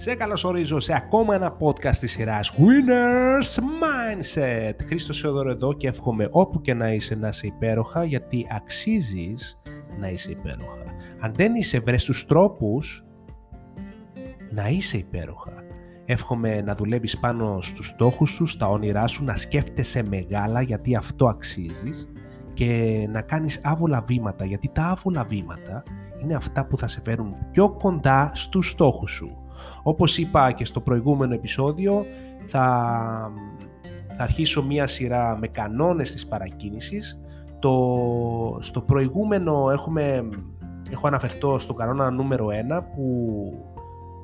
[0.00, 4.74] Σε καλωσορίζω σε ακόμα ένα podcast της σειράς Winners Mindset.
[4.86, 9.60] Χρήστος Σεωδόρο εδώ και εύχομαι όπου και να είσαι να είσαι υπέροχα γιατί αξίζεις
[9.98, 10.82] να είσαι υπέροχα.
[11.20, 13.04] Αν δεν είσαι βρες τους τρόπους
[14.50, 15.52] να είσαι υπέροχα.
[16.04, 21.26] Εύχομαι να δουλεύεις πάνω στους στόχους σου, στα όνειρά σου, να σκέφτεσαι μεγάλα γιατί αυτό
[21.26, 22.12] αξίζεις
[22.52, 25.82] και να κάνεις άβολα βήματα γιατί τα άβολα βήματα
[26.22, 29.47] είναι αυτά που θα σε φέρουν πιο κοντά στους στόχους σου.
[29.82, 32.04] Όπως είπα και στο προηγούμενο επεισόδιο,
[32.46, 32.62] θα,
[34.16, 37.20] θα αρχίσω μία σειρά με κανόνες της παρακίνησης.
[37.58, 40.28] Το, στο προηγούμενο έχουμε,
[40.90, 43.18] έχω αναφερθώ στο κανόνα νούμερο 1 που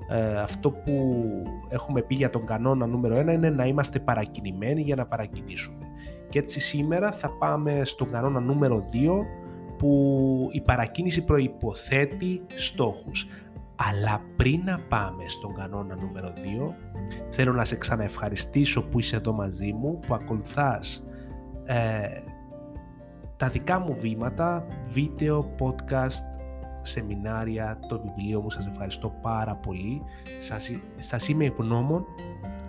[0.09, 1.23] ε, αυτό που
[1.69, 5.87] έχουμε πει για τον κανόνα νούμερο 1 είναι να είμαστε παρακινημένοι για να παρακινήσουμε.
[6.29, 9.09] Και έτσι σήμερα θα πάμε στον κανόνα νούμερο 2
[9.79, 13.27] που η παρακίνηση προϋποθέτει στόχους.
[13.77, 16.75] Αλλά πριν να πάμε στον κανόνα νούμερο 2,
[17.31, 21.05] θέλω να σε ξαναευχαριστήσω που είσαι εδώ μαζί μου, που ακολουθάς
[21.65, 22.07] ε,
[23.37, 26.41] τα δικά μου βήματα, βίντεο, podcast,
[26.83, 28.51] σεμινάρια, το βιβλίο μου.
[28.51, 30.03] Σας ευχαριστώ πάρα πολύ.
[30.41, 32.05] Σας, σας είμαι ευγνώμων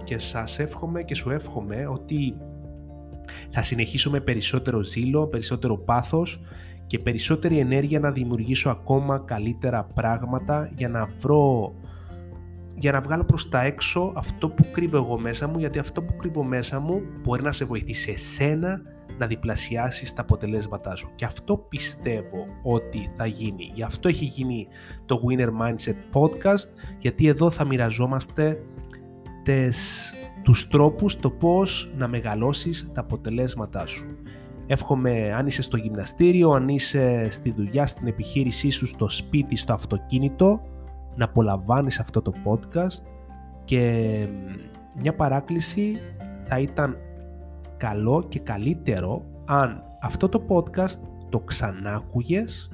[0.03, 2.37] και σας εύχομαι και σου εύχομαι ότι
[3.49, 6.41] θα συνεχίσω με περισσότερο ζήλο, περισσότερο πάθος
[6.87, 11.73] και περισσότερη ενέργεια να δημιουργήσω ακόμα καλύτερα πράγματα για να βρω
[12.77, 16.15] για να βγάλω προς τα έξω αυτό που κρύβω εγώ μέσα μου γιατί αυτό που
[16.15, 18.81] κρύβω μέσα μου μπορεί να σε βοηθήσει εσένα
[19.17, 21.09] να διπλασιάσεις τα αποτελέσματά σου.
[21.15, 23.71] Και αυτό πιστεύω ότι θα γίνει.
[23.73, 24.67] Γι' αυτό έχει γίνει
[25.05, 26.69] το Winner Mindset Podcast
[26.99, 28.63] γιατί εδώ θα μοιραζόμαστε
[29.43, 30.11] τες,
[30.43, 34.05] τους τρόπους το πώς να μεγαλώσεις τα αποτελέσματά σου
[34.67, 39.73] Εύχομαι αν είσαι στο γυμναστήριο, αν είσαι στη δουλειά, στην επιχείρησή σου, στο σπίτι, στο
[39.73, 40.61] αυτοκίνητο,
[41.15, 43.03] να απολαμβάνεις αυτό το podcast.
[43.65, 44.27] Και
[44.95, 45.95] μια παράκληση
[46.43, 46.97] θα ήταν
[47.77, 52.69] καλό και καλύτερο αν αυτό το podcast το ξανάκουγες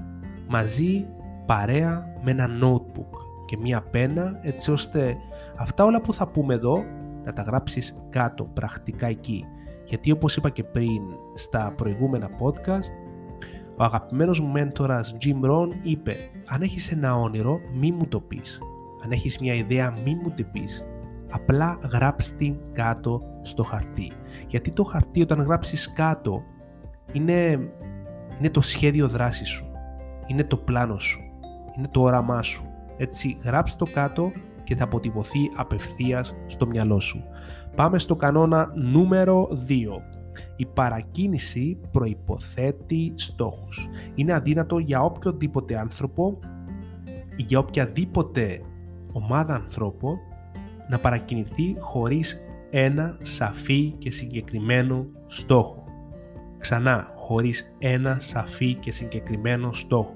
[0.47, 1.05] μαζί
[1.45, 5.15] παρέα με ένα notebook και μία πένα έτσι ώστε
[5.57, 6.83] αυτά όλα που θα πούμε εδώ
[7.25, 9.45] να τα γράψεις κάτω πρακτικά εκεί
[9.91, 11.01] γιατί όπως είπα και πριν
[11.33, 12.91] στα προηγούμενα podcast,
[13.77, 16.15] ο αγαπημένος μου μέντορας Jim Rohn είπε
[16.47, 18.59] «Αν έχεις ένα όνειρο, μη μου το πεις.
[19.03, 20.85] Αν έχεις μια ιδέα, μη μου την πεις.
[21.31, 24.11] Απλά γράψ την κάτω στο χαρτί.
[24.47, 26.43] Γιατί το χαρτί όταν γράψεις κάτω
[27.13, 27.69] είναι,
[28.39, 29.65] είναι το σχέδιο δράσης σου.
[30.27, 31.19] Είναι το πλάνο σου.
[31.77, 32.65] Είναι το όραμά σου.
[32.97, 34.31] Έτσι γράψ το κάτω
[34.63, 37.23] και θα αποτυπωθεί απευθείας στο μυαλό σου.
[37.75, 40.01] Πάμε στο κανόνα νούμερο 2.
[40.55, 43.89] Η παρακίνηση προϋποθέτει στόχους.
[44.15, 46.39] Είναι αδύνατο για οποιοδήποτε άνθρωπο
[47.35, 48.61] ή για οποιαδήποτε
[49.11, 50.17] ομάδα ανθρώπων
[50.89, 55.83] να παρακινηθεί χωρίς ένα σαφή και συγκεκριμένο στόχο.
[56.57, 60.15] Ξανά, χωρίς ένα σαφή και συγκεκριμένο στόχο.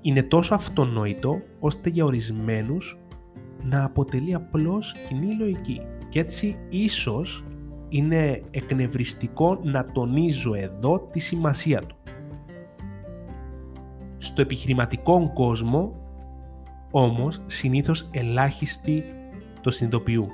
[0.00, 2.98] Είναι τόσο αυτονόητο ώστε για ορισμένους
[3.64, 5.80] να αποτελεί απλώς κοινή λογική.
[6.14, 7.44] Και έτσι ίσως
[7.88, 11.96] είναι εκνευριστικό να τονίζω εδώ τη σημασία του.
[14.18, 15.94] Στο επιχειρηματικό κόσμο
[16.90, 19.04] όμως συνήθως ελάχιστοι
[19.60, 20.28] το συνειδητοποιούν.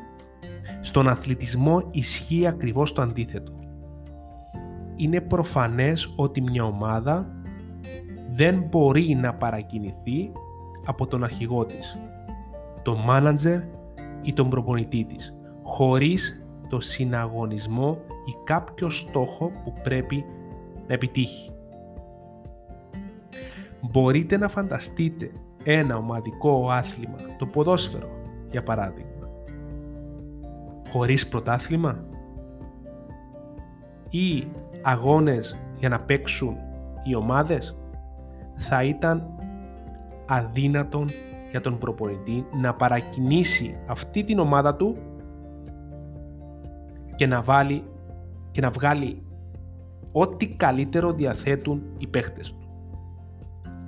[0.81, 3.53] Στον αθλητισμό ισχύει ακριβώς το αντίθετο.
[4.97, 7.27] Είναι προφανές ότι μια ομάδα
[8.33, 10.33] δεν μπορεί να παρακινηθεί
[10.85, 11.99] από τον αρχηγό της,
[12.83, 13.61] τον μάνατζερ
[14.23, 15.35] ή τον προπονητή της
[15.81, 20.25] χωρίς το συναγωνισμό ή κάποιο στόχο που πρέπει
[20.87, 21.51] να επιτύχει.
[23.81, 25.31] Μπορείτε να φανταστείτε
[25.65, 28.09] ένα ομαδικό άθλημα, το ποδόσφαιρο
[28.51, 29.29] για παράδειγμα,
[30.91, 32.05] χωρίς πρωτάθλημα;
[34.11, 34.47] Ή
[34.83, 36.57] αγώνες για να παίξουν
[37.05, 37.77] οι ομάδες;
[38.57, 39.27] Θα ήταν
[40.27, 41.09] αδύνατον
[41.51, 44.97] για τον προπονητή να παρακινήσει αυτή την ομάδα του
[47.21, 47.84] και να, βάλει,
[48.51, 49.22] και να βγάλει
[50.13, 52.69] ό,τι καλύτερο διαθέτουν οι παίχτες του.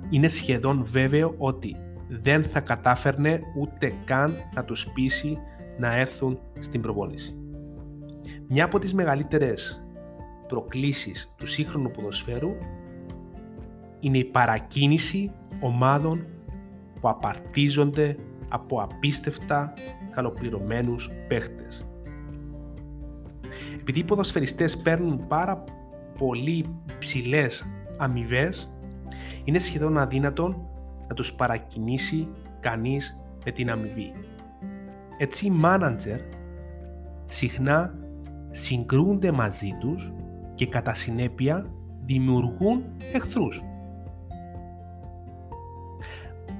[0.09, 1.75] Είναι σχεδόν βέβαιο ότι
[2.09, 5.37] δεν θα κατάφερνε ούτε καν να τους πείσει
[5.77, 7.37] να έρθουν στην προπόνηση.
[8.47, 9.85] Μια από τις μεγαλύτερες
[10.47, 12.57] προκλήσεις του σύγχρονου ποδοσφαίρου
[13.99, 16.25] είναι η παρακίνηση ομάδων
[16.99, 18.15] που απαρτίζονται
[18.49, 19.73] από απίστευτα
[20.11, 21.85] καλοπληρωμένους παίχτες
[23.83, 25.63] επειδή οι ποδοσφαιριστές παίρνουν πάρα
[26.17, 26.65] πολύ
[26.99, 27.65] ψηλές
[27.97, 28.71] αμοιβές,
[29.43, 30.67] είναι σχεδόν αδύνατον
[31.07, 32.27] να τους παρακινήσει
[32.59, 34.13] κανείς με την αμοιβή.
[35.17, 36.19] Έτσι οι manager
[37.25, 37.93] συχνά
[38.51, 40.13] συγκρούνται μαζί τους
[40.55, 41.65] και κατά συνέπεια
[42.05, 42.83] δημιουργούν
[43.13, 43.63] εχθρούς.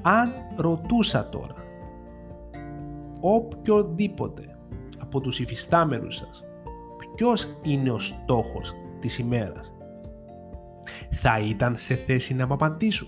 [0.02, 1.56] Αν ρωτούσα τώρα
[3.20, 4.58] οποιοδήποτε
[5.00, 6.44] από τους υφιστάμενους σας
[7.16, 9.74] ποιος είναι ο στόχος της ημέρας
[11.14, 13.08] θα ήταν σε θέση να μου απαντήσουν.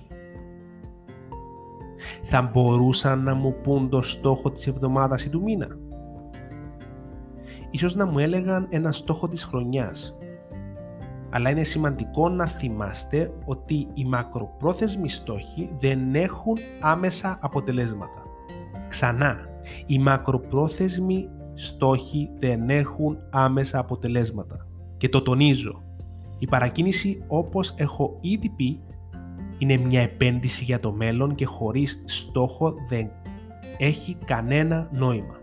[2.23, 5.67] Θα μπορούσαν να μου πούν το στόχο της εβδομάδας ή του μήνα.
[7.71, 10.17] Ίσως να μου έλεγαν ένα στόχο της χρονιάς.
[11.29, 18.23] Αλλά είναι σημαντικό να θυμάστε ότι οι μακροπρόθεσμοι στόχοι δεν έχουν άμεσα αποτελέσματα.
[18.87, 19.37] Ξανά,
[19.85, 24.67] οι μακροπρόθεσμοι στόχοι δεν έχουν άμεσα αποτελέσματα.
[24.97, 25.81] Και το τονίζω,
[26.39, 28.79] η παρακίνηση όπως έχω ήδη πει
[29.57, 33.09] είναι μια επένδυση για το μέλλον και χωρίς στόχο δεν
[33.77, 35.39] έχει κανένα νόημα.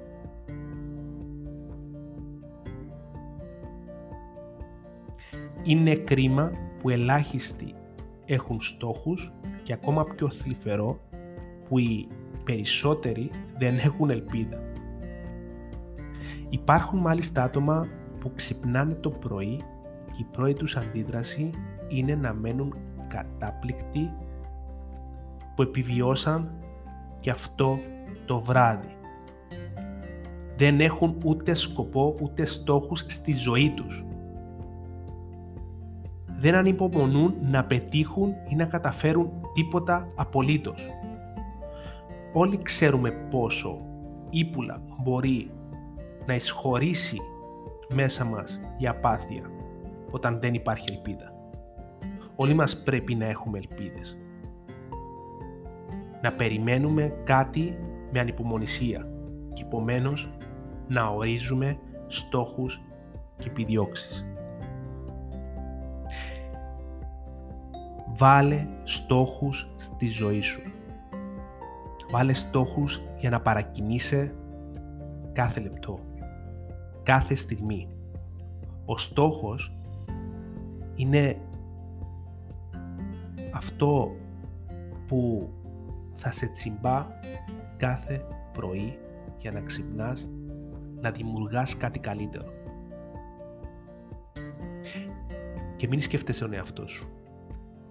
[5.63, 6.51] Είναι κρίμα
[6.81, 7.75] που ελάχιστοι
[8.25, 9.33] έχουν στόχους
[9.63, 11.01] και ακόμα πιο θλιφερό
[11.69, 12.09] που οι
[12.45, 14.61] περισσότεροι δεν έχουν ελπίδα.
[16.53, 17.87] Υπάρχουν μάλιστα άτομα
[18.21, 19.57] που ξυπνάνε το πρωί
[20.07, 21.51] και η πρώτη τους αντίδραση
[21.89, 22.75] είναι να μένουν
[23.09, 24.11] κατάπληκτοι
[25.55, 26.51] που επιβιώσαν
[27.21, 27.79] και αυτό
[28.27, 28.97] το βράδυ.
[30.57, 34.05] Δεν έχουν ούτε σκοπό ούτε στόχους στη ζωή τους.
[36.39, 40.89] Δεν ανυπομονούν να πετύχουν ή να καταφέρουν τίποτα απολύτως.
[42.33, 43.79] Όλοι ξέρουμε πόσο
[44.31, 45.51] ύπουλα μπορεί
[46.27, 47.19] να εισχωρήσει
[47.95, 49.51] μέσα μας η απάθεια
[50.11, 51.33] όταν δεν υπάρχει ελπίδα.
[52.37, 54.19] Όλοι μας πρέπει να έχουμε ελπίδες.
[56.23, 57.79] Να περιμένουμε κάτι
[58.13, 59.07] με ανυπομονησία
[59.53, 60.31] και επομένως
[60.89, 62.83] να ορίζουμε στόχους
[63.37, 64.27] και επιδιώξεις.
[68.17, 70.63] Βάλε στόχους στη ζωή σου.
[72.11, 74.35] Βάλε στόχους για να παρακινείσαι
[75.33, 75.99] κάθε λεπτό,
[77.03, 77.89] κάθε στιγμή.
[78.85, 79.73] Ο στόχος
[80.95, 81.37] είναι
[83.53, 84.17] αυτό
[85.07, 85.49] που
[86.15, 87.07] θα σε τσιμπά
[87.77, 88.99] κάθε πρωί
[89.39, 90.29] για να ξυπνάς,
[91.01, 92.53] να δημιουργάς κάτι καλύτερο.
[95.77, 97.09] Και μην σκέφτεσαι τον εαυτό σου.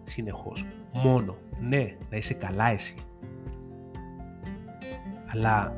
[0.03, 0.65] Συνεχώς.
[0.93, 1.35] Μόνο.
[1.59, 2.95] Ναι, να είσαι καλά εσύ.
[5.33, 5.75] Αλλά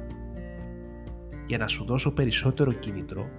[1.48, 3.30] για να σου δώσω περισσότερο κίνητρο,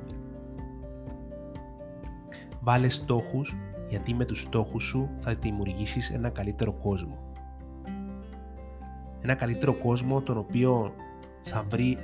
[2.61, 3.55] βάλε στόχους
[3.89, 7.19] γιατί με τους στόχους σου θα δημιουργήσεις ένα καλύτερο κόσμο.
[9.21, 10.93] Ένα καλύτερο κόσμο τον οποίο
[11.43, 11.99] θα βρει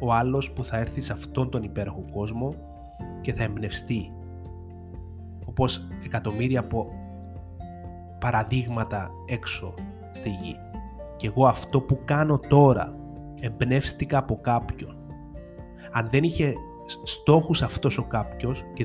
[0.00, 2.54] ο άλλος που θα έρθει σε αυτόν τον υπέροχο κόσμο
[3.20, 4.12] και θα εμπνευστεί.
[5.46, 6.92] Όπως εκατομμύρια από
[8.18, 9.74] παραδείγματα έξω
[10.12, 10.56] στη γη.
[11.16, 12.94] Και εγώ αυτό που κάνω τώρα
[13.40, 14.95] εμπνεύστηκα από κάποιον.
[15.96, 16.54] Αν δεν είχε
[17.02, 18.84] στόχους αυτός ο κάποιος και,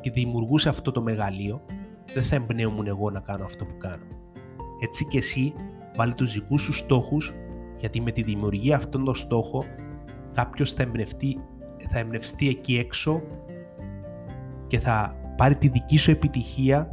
[0.00, 1.62] και δημιουργούσε αυτό το μεγαλείο,
[2.14, 4.04] δεν θα εμπνέωμουν εγώ να κάνω αυτό που κάνω.
[4.80, 5.52] Έτσι και εσύ
[5.96, 7.34] βάλε τους δικούς σου στόχους,
[7.78, 9.64] γιατί με τη δημιουργία αυτόν τον στόχο
[10.32, 11.40] κάποιος θα εμπνευστεί,
[11.90, 13.22] θα εμπνευστεί εκεί έξω
[14.66, 16.90] και θα πάρει τη δική σου επιτυχία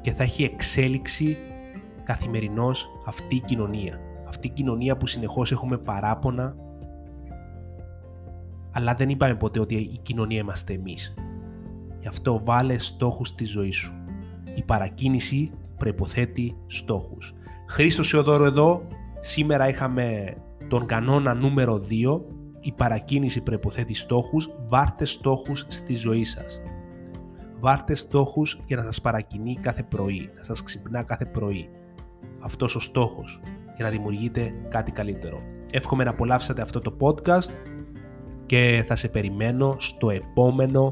[0.00, 1.36] και θα έχει εξέλιξη
[2.04, 4.00] καθημερινώς αυτή η κοινωνία.
[4.28, 6.56] Αυτή η κοινωνία που συνεχώς έχουμε παράπονα
[8.72, 11.14] αλλά δεν είπαμε ποτέ ότι η κοινωνία είμαστε εμείς.
[12.00, 13.92] Γι' αυτό βάλε στόχους στη ζωή σου.
[14.54, 17.34] Η παρακίνηση προϋποθέτει στόχους.
[17.68, 18.82] Χρήστο Σεοδόρο εδώ.
[19.20, 20.36] Σήμερα είχαμε
[20.68, 22.20] τον κανόνα νούμερο 2.
[22.60, 24.50] Η παρακίνηση προϋποθέτει στόχους.
[24.68, 26.60] Βάρτε στόχους στη ζωή σας.
[27.60, 31.68] Βάρτε στόχους για να σας παρακινεί κάθε πρωί, να σας ξυπνά κάθε πρωί.
[32.40, 33.40] Αυτός ο στόχος
[33.76, 35.42] για να δημιουργείτε κάτι καλύτερο.
[35.70, 37.50] Εύχομαι να απολαύσατε αυτό το podcast
[38.48, 40.90] και θα σε περιμένω στο επόμενο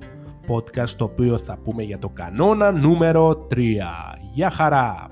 [0.48, 3.56] podcast το οποίο θα πούμε για το κανόνα νούμερο 3.
[4.32, 5.08] Γεια χαρά!